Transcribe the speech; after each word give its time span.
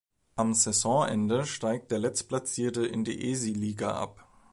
Am 0.35 0.55
Saisonende 0.55 1.45
steigt 1.45 1.91
der 1.91 1.99
Letztplatzierte 1.99 2.83
in 2.87 3.03
die 3.03 3.29
Esiliiga 3.31 3.93
ab. 3.99 4.27